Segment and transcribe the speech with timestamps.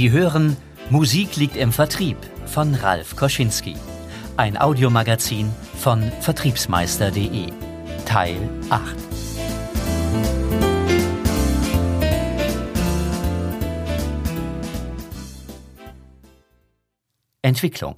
[0.00, 0.56] Sie hören
[0.88, 2.16] Musik liegt im Vertrieb
[2.46, 3.74] von Ralf Koschinski.
[4.38, 7.52] Ein Audiomagazin von Vertriebsmeister.de.
[8.06, 8.96] Teil 8.
[17.42, 17.96] Entwicklung.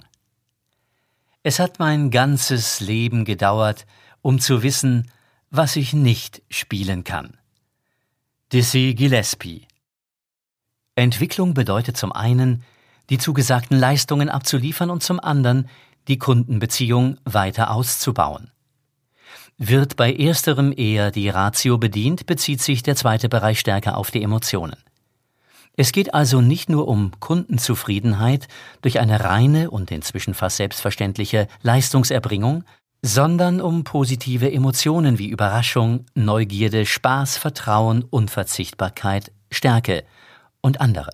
[1.41, 3.85] Es hat mein ganzes Leben gedauert,
[4.21, 5.09] um zu wissen,
[5.51, 7.37] was ich nicht spielen kann.
[8.51, 9.67] Dizzy Gillespie
[10.95, 12.63] Entwicklung bedeutet zum einen,
[13.09, 15.67] die zugesagten Leistungen abzuliefern und zum anderen,
[16.07, 18.51] die Kundenbeziehung weiter auszubauen.
[19.57, 24.23] Wird bei ersterem eher die Ratio bedient, bezieht sich der zweite Bereich stärker auf die
[24.23, 24.77] Emotionen.
[25.75, 28.47] Es geht also nicht nur um Kundenzufriedenheit
[28.81, 32.63] durch eine reine und inzwischen fast selbstverständliche Leistungserbringung,
[33.01, 40.03] sondern um positive Emotionen wie Überraschung, Neugierde, Spaß, Vertrauen, Unverzichtbarkeit, Stärke
[40.63, 41.11] und andere.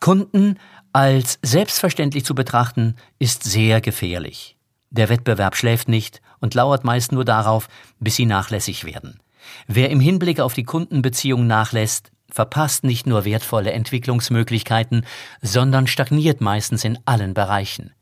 [0.00, 0.58] Kunden
[0.92, 4.56] als selbstverständlich zu betrachten, ist sehr gefährlich.
[4.90, 9.20] Der Wettbewerb schläft nicht und lauert meist nur darauf, bis sie nachlässig werden.
[9.66, 15.04] Wer im Hinblick auf die Kundenbeziehung nachlässt, verpasst nicht nur wertvolle Entwicklungsmöglichkeiten,
[15.42, 17.92] sondern stagniert meistens in allen Bereichen.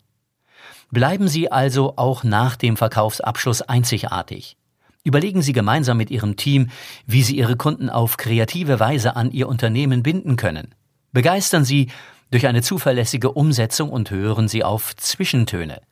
[0.90, 4.56] Bleiben Sie also auch nach dem Verkaufsabschluss einzigartig.
[5.04, 6.70] Überlegen Sie gemeinsam mit Ihrem Team,
[7.06, 10.74] wie Sie Ihre Kunden auf kreative Weise an Ihr Unternehmen binden können.
[11.12, 11.88] Begeistern Sie
[12.30, 15.82] durch eine zuverlässige Umsetzung und hören Sie auf Zwischentöne.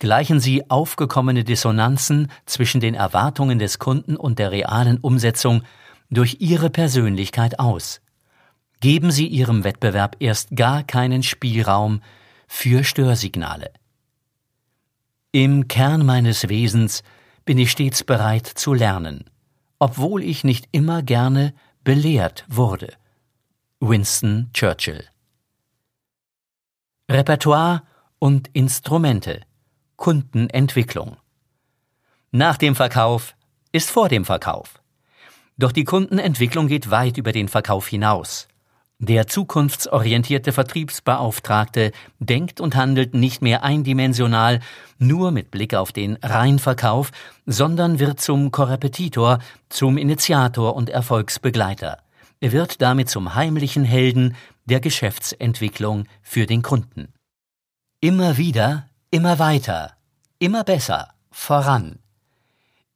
[0.00, 5.62] Gleichen Sie aufgekommene Dissonanzen zwischen den Erwartungen des Kunden und der realen Umsetzung
[6.10, 8.00] durch Ihre Persönlichkeit aus.
[8.80, 12.02] Geben Sie Ihrem Wettbewerb erst gar keinen Spielraum
[12.48, 13.70] für Störsignale.
[15.30, 17.04] Im Kern meines Wesens
[17.44, 19.24] bin ich stets bereit zu lernen,
[19.78, 21.54] obwohl ich nicht immer gerne
[21.84, 22.94] belehrt wurde.
[23.80, 25.04] Winston Churchill
[27.10, 27.82] Repertoire
[28.18, 29.42] und Instrumente
[29.96, 31.16] Kundenentwicklung
[32.30, 33.34] Nach dem Verkauf
[33.72, 34.80] ist vor dem Verkauf.
[35.58, 38.48] Doch die Kundenentwicklung geht weit über den Verkauf hinaus.
[39.04, 41.90] Der zukunftsorientierte Vertriebsbeauftragte
[42.20, 44.60] denkt und handelt nicht mehr eindimensional,
[45.00, 47.10] nur mit Blick auf den Reinverkauf,
[47.44, 51.98] sondern wird zum Korrepetitor, zum Initiator und Erfolgsbegleiter.
[52.38, 54.36] Er wird damit zum heimlichen Helden
[54.66, 57.12] der Geschäftsentwicklung für den Kunden.
[58.00, 59.96] Immer wieder, immer weiter,
[60.38, 61.98] immer besser, voran.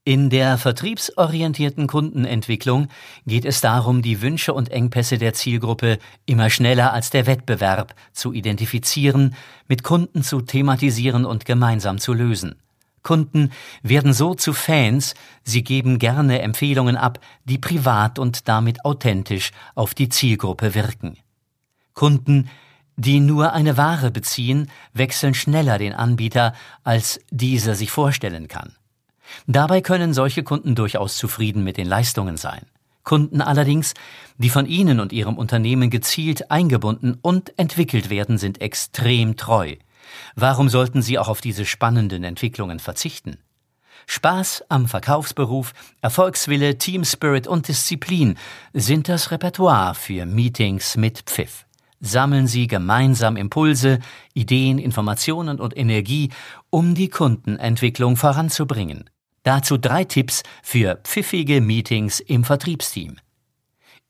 [0.08, 2.86] In der vertriebsorientierten Kundenentwicklung
[3.26, 8.32] geht es darum, die Wünsche und Engpässe der Zielgruppe immer schneller als der Wettbewerb zu
[8.32, 9.34] identifizieren,
[9.66, 12.54] mit Kunden zu thematisieren und gemeinsam zu lösen.
[13.02, 13.50] Kunden
[13.82, 19.92] werden so zu Fans, sie geben gerne Empfehlungen ab, die privat und damit authentisch auf
[19.92, 21.16] die Zielgruppe wirken.
[21.94, 22.48] Kunden,
[22.96, 28.76] die nur eine Ware beziehen, wechseln schneller den Anbieter, als dieser sich vorstellen kann.
[29.47, 32.66] Dabei können solche Kunden durchaus zufrieden mit den Leistungen sein.
[33.03, 33.94] Kunden allerdings,
[34.37, 39.76] die von Ihnen und Ihrem Unternehmen gezielt eingebunden und entwickelt werden, sind extrem treu.
[40.34, 43.38] Warum sollten Sie auch auf diese spannenden Entwicklungen verzichten?
[44.06, 48.36] Spaß am Verkaufsberuf, Erfolgswille, Teamspirit und Disziplin
[48.72, 51.66] sind das Repertoire für Meetings mit Pfiff.
[52.00, 54.00] Sammeln Sie gemeinsam Impulse,
[54.34, 56.31] Ideen, Informationen und Energie,
[56.70, 59.10] um die Kundenentwicklung voranzubringen.
[59.46, 63.16] Dazu drei Tipps für pfiffige Meetings im Vertriebsteam.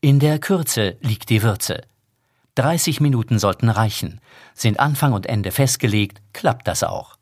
[0.01, 1.83] In der Kürze liegt die Würze.
[2.55, 4.23] 30 Minuten sollten reichen.
[4.55, 7.19] Sind Anfang und Ende festgelegt, klappt das auch.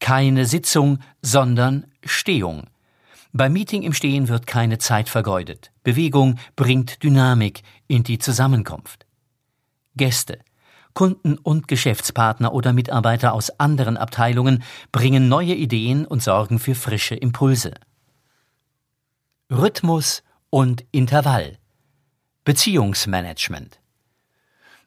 [0.00, 2.64] Keine Sitzung, sondern Stehung.
[3.32, 5.72] Beim Meeting im Stehen wird keine Zeit vergeudet.
[5.82, 9.06] Bewegung bringt Dynamik in die Zusammenkunft.
[9.96, 10.40] Gäste.
[10.94, 14.62] Kunden und Geschäftspartner oder Mitarbeiter aus anderen Abteilungen
[14.92, 17.74] bringen neue Ideen und sorgen für frische Impulse.
[19.50, 21.58] Rhythmus und Intervall.
[22.44, 23.80] Beziehungsmanagement.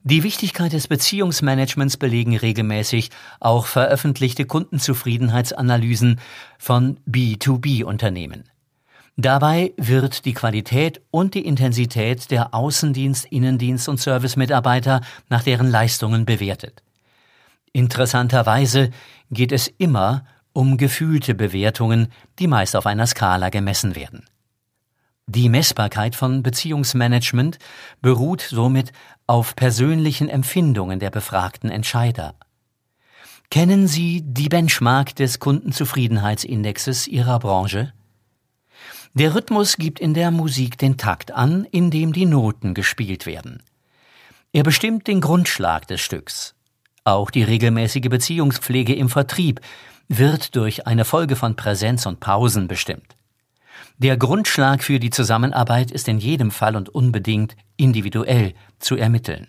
[0.04, 3.10] Die Wichtigkeit des Beziehungsmanagements belegen regelmäßig
[3.42, 6.22] auch veröffentlichte Kundenzufriedenheitsanalysen
[6.58, 8.46] von B2B-Unternehmen.
[9.20, 16.26] Dabei wird die Qualität und die Intensität der Außendienst-, Innendienst- und Servicemitarbeiter nach deren Leistungen
[16.26, 16.84] bewertet.
[17.74, 18.92] Interessanterweise
[19.32, 20.24] geht es immer
[20.54, 24.24] um gefühlte Bewertungen, die meist auf einer Skala gemessen werden.
[25.26, 27.58] Die Messbarkeit von Beziehungsmanagement
[28.02, 28.94] beruht somit
[29.26, 32.36] auf persönlichen Empfindungen der befragten Entscheider.
[33.50, 37.94] Kennen Sie die Benchmark des Kundenzufriedenheitsindexes Ihrer Branche?
[39.20, 43.64] Der Rhythmus gibt in der Musik den Takt an, in dem die Noten gespielt werden.
[44.54, 46.54] Er bestimmt den Grundschlag des Stücks.
[47.04, 49.60] Auch die regelmäßige Beziehungspflege im Vertrieb
[50.08, 53.16] wird durch eine Folge von Präsenz und Pausen bestimmt.
[53.98, 59.48] Der Grundschlag für die Zusammenarbeit ist in jedem Fall und unbedingt individuell zu ermitteln.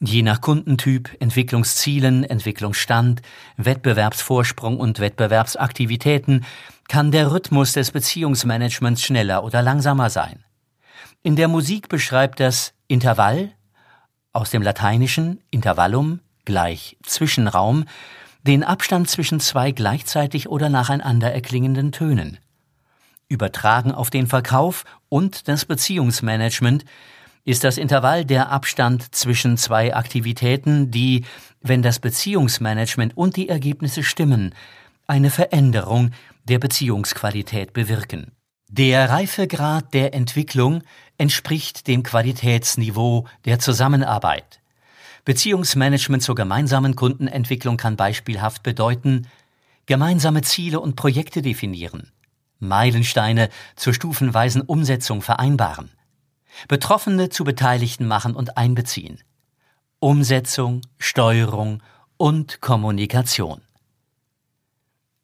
[0.00, 3.20] Je nach Kundentyp, Entwicklungszielen, Entwicklungsstand,
[3.58, 6.46] Wettbewerbsvorsprung und Wettbewerbsaktivitäten
[6.88, 10.44] kann der Rhythmus des Beziehungsmanagements schneller oder langsamer sein.
[11.22, 13.52] In der Musik beschreibt das Intervall
[14.32, 17.84] aus dem lateinischen Intervallum gleich Zwischenraum
[18.42, 22.38] den Abstand zwischen zwei gleichzeitig oder nacheinander erklingenden Tönen.
[23.28, 26.84] Übertragen auf den Verkauf und das Beziehungsmanagement
[27.44, 31.24] ist das Intervall der Abstand zwischen zwei Aktivitäten, die,
[31.60, 34.54] wenn das Beziehungsmanagement und die Ergebnisse stimmen,
[35.06, 36.10] eine Veränderung
[36.48, 38.32] der Beziehungsqualität bewirken.
[38.68, 40.82] Der Reifegrad der Entwicklung
[41.18, 44.60] entspricht dem Qualitätsniveau der Zusammenarbeit.
[45.24, 49.26] Beziehungsmanagement zur gemeinsamen Kundenentwicklung kann beispielhaft bedeuten,
[49.86, 52.12] gemeinsame Ziele und Projekte definieren,
[52.58, 55.90] Meilensteine zur stufenweisen Umsetzung vereinbaren,
[56.68, 59.18] Betroffene zu Beteiligten machen und einbeziehen,
[59.98, 61.82] Umsetzung, Steuerung
[62.16, 63.65] und Kommunikation.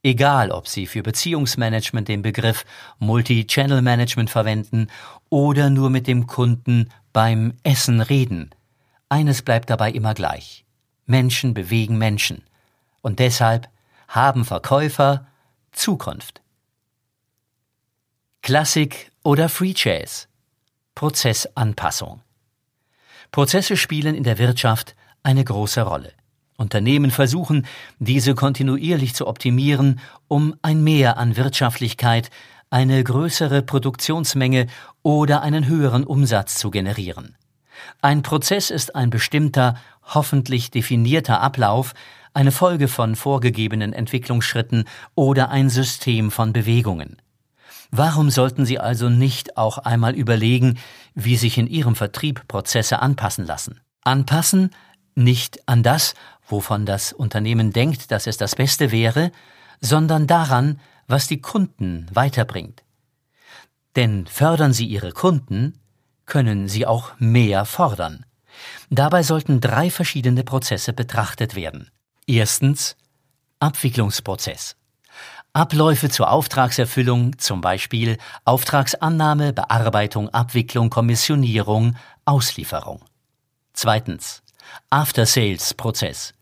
[0.02, 2.64] Egal, ob Sie für Beziehungsmanagement den Begriff
[2.98, 4.88] Multi-Channel Management verwenden
[5.28, 8.50] oder nur mit dem Kunden beim Essen reden,
[9.08, 10.64] eines bleibt dabei immer gleich.
[11.06, 12.42] Menschen bewegen Menschen.
[13.00, 13.68] Und deshalb
[14.08, 15.26] haben Verkäufer
[15.70, 16.42] Zukunft.
[18.42, 20.28] Klassik oder Free Jazz.
[20.96, 22.22] Prozessanpassung.
[23.30, 26.12] Prozesse spielen in der Wirtschaft eine große Rolle.
[26.56, 27.66] Unternehmen versuchen,
[27.98, 32.30] diese kontinuierlich zu optimieren, um ein Mehr an Wirtschaftlichkeit,
[32.70, 34.66] eine größere Produktionsmenge
[35.02, 37.36] oder einen höheren Umsatz zu generieren.
[38.00, 41.94] Ein Prozess ist ein bestimmter, hoffentlich definierter Ablauf,
[42.34, 44.84] eine Folge von vorgegebenen Entwicklungsschritten
[45.14, 47.16] oder ein System von Bewegungen.
[47.90, 50.78] Warum sollten Sie also nicht auch einmal überlegen,
[51.14, 53.80] wie sich in Ihrem Vertrieb Prozesse anpassen lassen?
[54.02, 54.70] Anpassen
[55.14, 56.14] nicht an das,
[56.46, 59.32] wovon das Unternehmen denkt, dass es das Beste wäre,
[59.80, 62.82] sondern daran, was die Kunden weiterbringt.
[63.96, 65.78] Denn fördern Sie Ihre Kunden,
[66.26, 68.24] können sie auch mehr fordern.
[68.90, 71.90] Dabei sollten drei verschiedene Prozesse betrachtet werden.
[72.26, 72.96] Erstens
[73.60, 74.76] Abwicklungsprozess.
[75.52, 83.02] Abläufe zur Auftragserfüllung, zum Beispiel Auftragsannahme, Bearbeitung, Abwicklung, Kommissionierung, Auslieferung.
[83.74, 84.42] Zweitens
[84.90, 86.34] After-Sales-Prozess.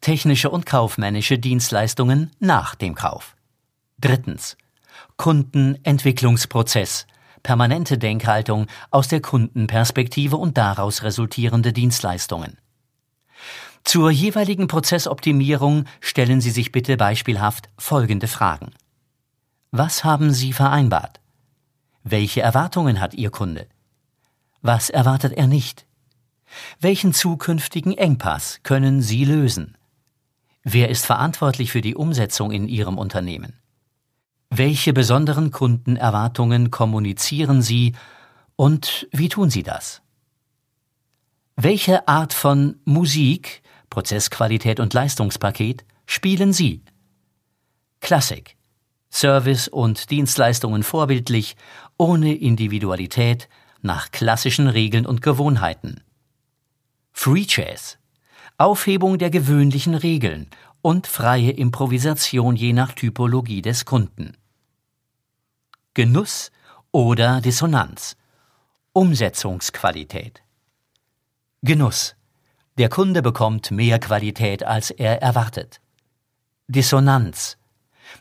[0.00, 3.36] Technische und kaufmännische Dienstleistungen nach dem Kauf.
[4.00, 4.56] Drittens
[5.16, 7.06] Kundenentwicklungsprozess
[7.42, 12.58] permanente Denkhaltung aus der Kundenperspektive und daraus resultierende Dienstleistungen.
[13.84, 18.72] Zur jeweiligen Prozessoptimierung stellen Sie sich bitte beispielhaft folgende Fragen.
[19.70, 21.20] Was haben Sie vereinbart?
[22.04, 23.66] Welche Erwartungen hat Ihr Kunde?
[24.62, 25.87] Was erwartet er nicht?
[26.80, 29.76] Welchen zukünftigen Engpass können Sie lösen?
[30.62, 33.54] Wer ist verantwortlich für die Umsetzung in Ihrem Unternehmen?
[34.50, 37.94] Welche besonderen Kundenerwartungen kommunizieren Sie
[38.56, 40.02] und wie tun Sie das?
[41.56, 46.82] Welche Art von Musik, Prozessqualität und Leistungspaket spielen Sie?
[48.00, 48.56] Klassik.
[49.10, 51.56] Service und Dienstleistungen vorbildlich,
[51.96, 53.48] ohne Individualität,
[53.80, 56.02] nach klassischen Regeln und Gewohnheiten.
[57.20, 57.98] Free Jazz.
[58.58, 60.46] Aufhebung der gewöhnlichen Regeln
[60.82, 64.36] und freie Improvisation je nach Typologie des Kunden.
[65.94, 66.52] Genuss
[66.92, 68.16] oder Dissonanz.
[68.92, 70.44] Umsetzungsqualität.
[71.62, 72.14] Genuss.
[72.78, 75.80] Der Kunde bekommt mehr Qualität, als er erwartet.
[76.68, 77.58] Dissonanz.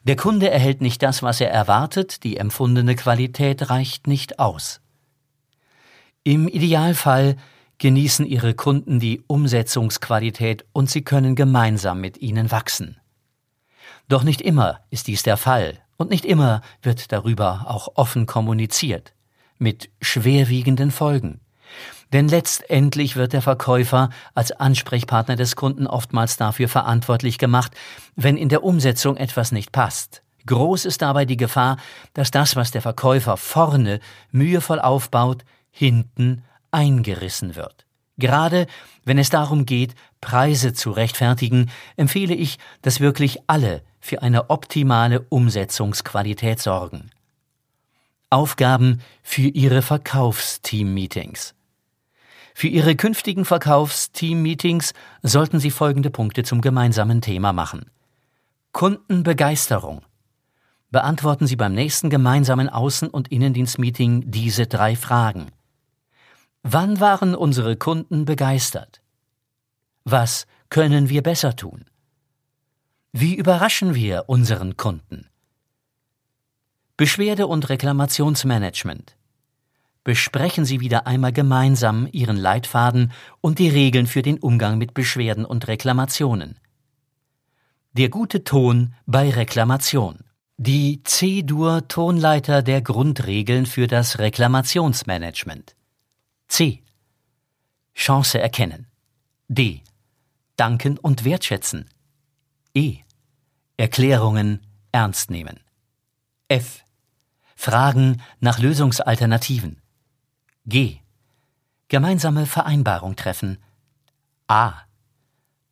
[0.06, 4.82] Der Kunde erhält nicht das, was er erwartet, die empfundene Qualität reicht nicht aus.
[6.24, 7.38] Im Idealfall
[7.80, 12.98] genießen ihre Kunden die Umsetzungsqualität und sie können gemeinsam mit ihnen wachsen.
[14.08, 19.14] Doch nicht immer ist dies der Fall und nicht immer wird darüber auch offen kommuniziert,
[19.58, 21.42] mit schwerwiegenden Folgen.
[22.14, 27.74] Denn letztendlich wird der Verkäufer als Ansprechpartner des Kunden oftmals dafür verantwortlich gemacht,
[28.16, 30.24] wenn in der Umsetzung etwas nicht passt.
[30.46, 31.76] Groß ist dabei die Gefahr,
[32.14, 34.00] dass das, was der Verkäufer vorne
[34.32, 37.86] mühevoll aufbaut, hinten eingerissen wird.
[38.18, 38.68] Gerade
[39.06, 45.22] wenn es darum geht, Preise zu rechtfertigen, empfehle ich, dass wirklich alle für eine optimale
[45.30, 47.12] Umsetzungsqualität sorgen.
[48.30, 51.54] Aufgaben für Ihre Verkaufsteam-Meetings.
[52.54, 57.86] Für Ihre künftigen Verkaufsteam-Meetings sollten Sie folgende Punkte zum gemeinsamen Thema machen.
[58.74, 60.02] Kundenbegeisterung.
[60.90, 65.52] Beantworten Sie beim nächsten gemeinsamen Außen- und Innendienstmeeting diese drei Fragen.
[66.70, 69.00] Wann waren unsere Kunden begeistert?
[70.04, 71.86] Was können wir besser tun?
[73.14, 75.30] Wie überraschen wir unseren Kunden?
[76.98, 79.16] Beschwerde- und Reklamationsmanagement.
[80.04, 85.46] Besprechen Sie wieder einmal gemeinsam Ihren Leitfaden und die Regeln für den Umgang mit Beschwerden
[85.46, 86.60] und Reklamationen.
[87.94, 90.26] Der gute Ton bei Reklamation.
[90.58, 95.77] Die C-Dur-Tonleiter der Grundregeln für das Reklamationsmanagement.
[96.48, 96.84] C.
[97.96, 98.88] Chance erkennen.
[99.48, 99.82] D.
[100.56, 101.90] Danken und wertschätzen.
[102.74, 103.00] E.
[103.78, 105.60] Erklärungen ernst nehmen.
[106.48, 106.84] F.
[107.56, 109.82] Fragen nach Lösungsalternativen.
[110.66, 111.00] G.
[111.88, 113.58] Gemeinsame Vereinbarung treffen.
[114.48, 114.74] A.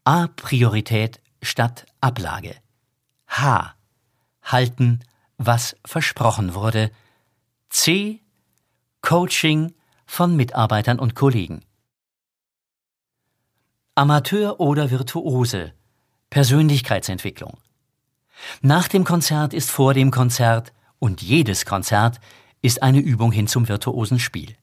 [0.04, 0.28] A.
[0.28, 2.56] Priorität statt Ablage.
[3.28, 3.76] H.
[4.44, 5.04] Halten,
[5.38, 6.92] was versprochen wurde.
[7.70, 8.22] C.
[9.02, 9.74] Coaching
[10.06, 11.64] von Mitarbeitern und Kollegen.
[13.96, 15.74] Amateur oder Virtuose.
[16.30, 17.58] Persönlichkeitsentwicklung.
[18.62, 22.20] Nach dem Konzert ist vor dem Konzert und jedes Konzert
[22.62, 24.56] ist eine Übung hin zum virtuosen Spiel.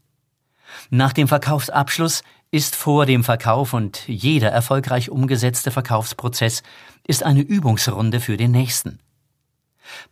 [0.91, 6.63] Nach dem Verkaufsabschluss ist vor dem Verkauf und jeder erfolgreich umgesetzte Verkaufsprozess
[7.07, 8.99] ist eine Übungsrunde für den nächsten.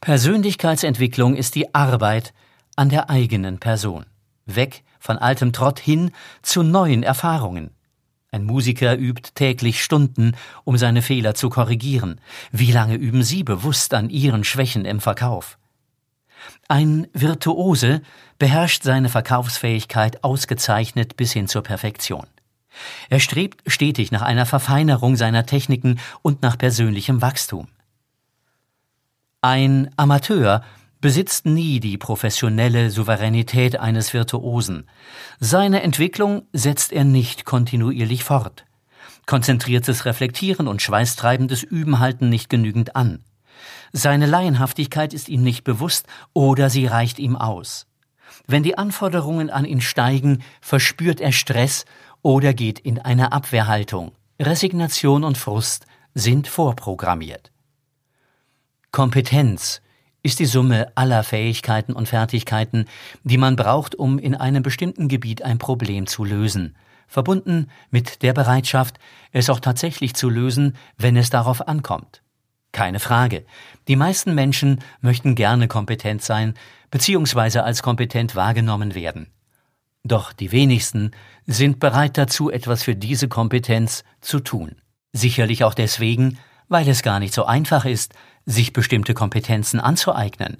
[0.00, 2.32] Persönlichkeitsentwicklung ist die Arbeit
[2.76, 4.06] an der eigenen Person.
[4.46, 6.10] Weg von altem Trott hin
[6.42, 7.70] zu neuen Erfahrungen.
[8.32, 12.20] Ein Musiker übt täglich Stunden, um seine Fehler zu korrigieren.
[12.52, 15.58] Wie lange üben Sie bewusst an Ihren Schwächen im Verkauf?
[16.68, 18.02] Ein Virtuose
[18.38, 22.26] beherrscht seine Verkaufsfähigkeit ausgezeichnet bis hin zur Perfektion.
[23.08, 27.68] Er strebt stetig nach einer Verfeinerung seiner Techniken und nach persönlichem Wachstum.
[29.42, 30.62] Ein Amateur
[31.00, 34.88] besitzt nie die professionelle Souveränität eines Virtuosen.
[35.38, 38.64] Seine Entwicklung setzt er nicht kontinuierlich fort.
[39.26, 43.24] Konzentriertes Reflektieren und schweißtreibendes Üben halten nicht genügend an.
[43.92, 47.86] Seine Laienhaftigkeit ist ihm nicht bewusst oder sie reicht ihm aus.
[48.46, 51.84] Wenn die Anforderungen an ihn steigen, verspürt er Stress
[52.22, 54.12] oder geht in eine Abwehrhaltung.
[54.40, 57.52] Resignation und Frust sind vorprogrammiert.
[58.90, 59.80] Kompetenz
[60.22, 62.86] ist die Summe aller Fähigkeiten und Fertigkeiten,
[63.24, 68.32] die man braucht, um in einem bestimmten Gebiet ein Problem zu lösen, verbunden mit der
[68.32, 68.98] Bereitschaft,
[69.32, 72.22] es auch tatsächlich zu lösen, wenn es darauf ankommt.
[72.72, 73.44] Keine Frage.
[73.88, 76.54] Die meisten Menschen möchten gerne kompetent sein,
[76.90, 79.28] beziehungsweise als kompetent wahrgenommen werden.
[80.04, 81.10] Doch die wenigsten
[81.46, 84.76] sind bereit dazu, etwas für diese Kompetenz zu tun.
[85.12, 88.14] Sicherlich auch deswegen, weil es gar nicht so einfach ist,
[88.46, 90.58] sich bestimmte Kompetenzen anzueignen.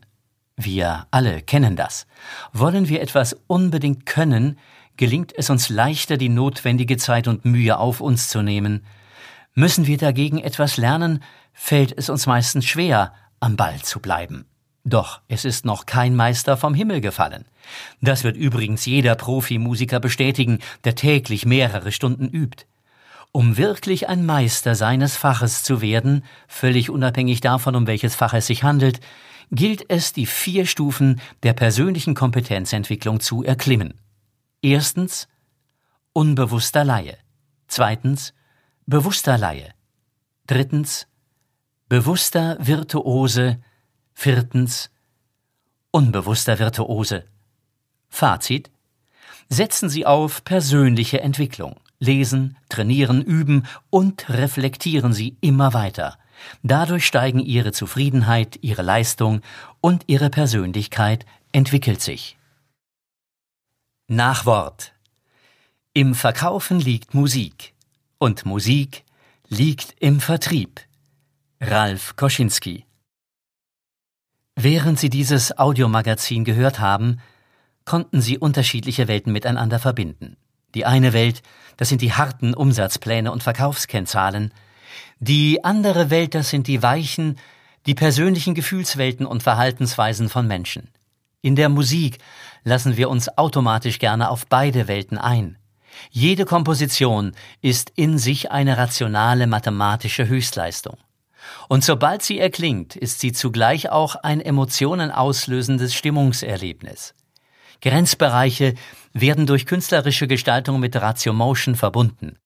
[0.56, 2.06] Wir alle kennen das.
[2.52, 4.58] Wollen wir etwas unbedingt können,
[4.96, 8.84] gelingt es uns leichter, die notwendige Zeit und Mühe auf uns zu nehmen.
[9.54, 11.22] Müssen wir dagegen etwas lernen,
[11.52, 14.44] fällt es uns meistens schwer, am Ball zu bleiben.
[14.84, 17.44] Doch es ist noch kein Meister vom Himmel gefallen.
[18.00, 22.64] Das wird übrigens jeder Profimusiker bestätigen, der täglich mehrere Stunden übt.
[23.32, 28.46] Um wirklich ein Meister seines Faches zu werden, völlig unabhängig davon, um welches Fach es
[28.46, 29.00] sich handelt,
[29.52, 33.94] gilt es, die vier Stufen der persönlichen Kompetenzentwicklung zu erklimmen.
[34.62, 35.28] Erstens
[36.12, 37.18] unbewusster Laie.
[37.68, 38.34] Zweitens
[38.86, 39.74] bewusster Laie.
[40.46, 41.06] Drittens
[41.88, 43.60] bewusster Virtuose.
[44.12, 44.90] Viertens
[45.92, 47.24] unbewusster Virtuose.
[48.08, 48.70] Fazit
[49.48, 51.80] Setzen Sie auf persönliche Entwicklung.
[52.00, 56.18] Lesen, trainieren, üben und reflektieren Sie immer weiter.
[56.62, 59.42] Dadurch steigen Ihre Zufriedenheit, Ihre Leistung
[59.80, 62.38] und Ihre Persönlichkeit entwickelt sich.
[64.08, 64.92] Nachwort.
[65.92, 67.74] Im Verkaufen liegt Musik
[68.18, 69.04] und Musik
[69.48, 70.80] liegt im Vertrieb.
[71.60, 72.86] Ralf Koschinski
[74.56, 77.20] Während Sie dieses Audiomagazin gehört haben,
[77.84, 80.36] konnten Sie unterschiedliche Welten miteinander verbinden.
[80.74, 81.42] Die eine Welt,
[81.76, 84.52] das sind die harten Umsatzpläne und Verkaufskennzahlen.
[85.18, 87.38] Die andere Welt, das sind die weichen,
[87.86, 90.90] die persönlichen Gefühlswelten und Verhaltensweisen von Menschen.
[91.42, 92.18] In der Musik
[92.64, 95.56] lassen wir uns automatisch gerne auf beide Welten ein.
[96.10, 100.98] Jede Komposition ist in sich eine rationale mathematische Höchstleistung.
[101.68, 107.14] Und sobald sie erklingt, ist sie zugleich auch ein emotionenauslösendes Stimmungserlebnis.
[107.82, 108.74] Grenzbereiche
[109.12, 112.38] werden durch künstlerische Gestaltung mit Ratio Motion verbunden.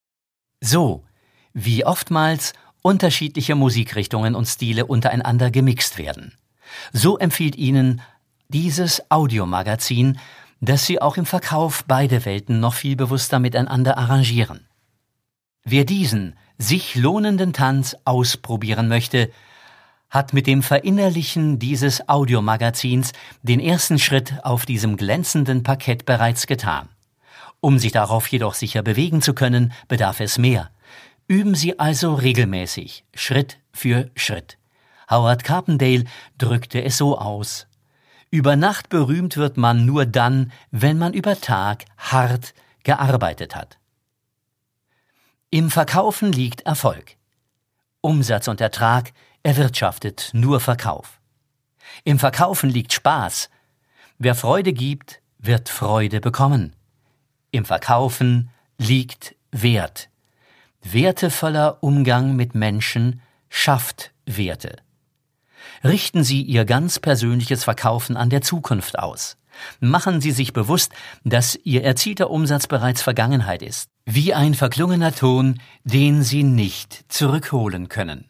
[0.61, 1.05] So,
[1.53, 6.35] wie oftmals unterschiedliche Musikrichtungen und Stile untereinander gemixt werden.
[6.93, 8.03] So empfiehlt Ihnen
[8.49, 10.19] dieses Audiomagazin,
[10.61, 14.67] dass Sie auch im Verkauf beide Welten noch viel bewusster miteinander arrangieren.
[15.64, 19.31] Wer diesen sich lohnenden Tanz ausprobieren möchte,
[20.14, 26.88] hat mit dem Verinnerlichen dieses Audiomagazins den ersten Schritt auf diesem glänzenden Parkett bereits getan.
[27.61, 30.71] Um sich darauf jedoch sicher bewegen zu können, bedarf es mehr.
[31.26, 34.56] Üben Sie also regelmäßig, Schritt für Schritt.
[35.11, 36.04] Howard Carpendale
[36.38, 37.66] drückte es so aus.
[38.30, 42.54] Über Nacht berühmt wird man nur dann, wenn man über Tag hart
[42.85, 43.78] gearbeitet hat.
[45.50, 47.16] Im Verkaufen liegt Erfolg.
[48.00, 49.12] Umsatz und Ertrag
[49.44, 51.20] erwirtschaftet nur Verkauf.
[52.02, 53.50] Im Verkaufen liegt Spaß.
[54.18, 56.74] Wer Freude gibt, wird Freude bekommen.
[57.52, 60.08] Im Verkaufen liegt Wert.
[60.82, 64.76] Wertevoller Umgang mit Menschen schafft Werte.
[65.84, 69.36] Richten Sie Ihr ganz persönliches Verkaufen an der Zukunft aus.
[69.78, 75.60] Machen Sie sich bewusst, dass Ihr erzielter Umsatz bereits Vergangenheit ist, wie ein verklungener Ton,
[75.84, 78.28] den Sie nicht zurückholen können.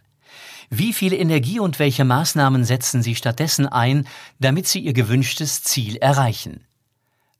[0.77, 4.09] Wie viel Energie und welche Maßnahmen setzen Sie stattdessen ein,
[4.41, 6.67] damit Sie Ihr gewünschtes Ziel erreichen?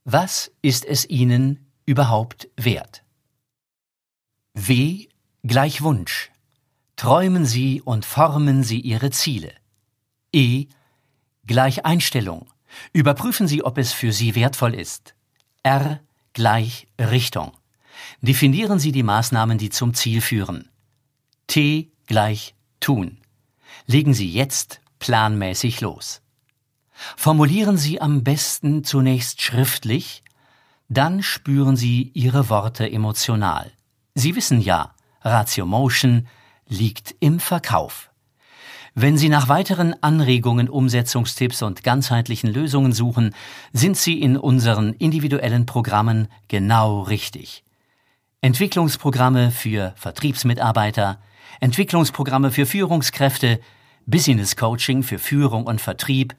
[0.05, 3.03] Was ist es Ihnen überhaupt wert?
[4.53, 5.09] W
[5.43, 6.31] gleich Wunsch.
[6.95, 9.51] Träumen Sie und formen Sie Ihre Ziele.
[10.31, 10.67] E
[11.45, 12.47] gleich Einstellung.
[12.93, 15.13] Überprüfen Sie, ob es für Sie wertvoll ist.
[15.61, 15.99] R
[16.31, 17.51] gleich Richtung.
[18.21, 20.69] Definieren Sie die Maßnahmen, die zum Ziel führen.
[21.47, 23.19] T gleich tun.
[23.85, 26.21] Legen Sie jetzt planmäßig los.
[27.17, 30.23] Formulieren Sie am besten zunächst schriftlich,
[30.87, 33.71] dann spüren Sie Ihre Worte emotional.
[34.13, 36.27] Sie wissen ja, Ratio Motion
[36.67, 38.11] liegt im Verkauf.
[38.97, 43.35] Wenn Sie nach weiteren Anregungen, Umsetzungstipps und ganzheitlichen Lösungen suchen,
[43.73, 47.65] sind Sie in unseren individuellen Programmen genau richtig.
[48.39, 51.19] Entwicklungsprogramme für Vertriebsmitarbeiter,
[51.59, 53.59] Entwicklungsprogramme für Führungskräfte,
[54.05, 56.35] Business Coaching für Führung und Vertrieb,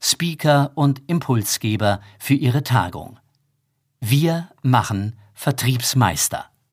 [0.00, 3.18] Speaker und Impulsgeber für Ihre Tagung.
[4.00, 6.46] Wir machen Vertriebsmeister.